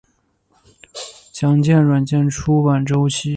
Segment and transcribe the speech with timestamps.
[1.31, 3.29] 详见软件出版周期。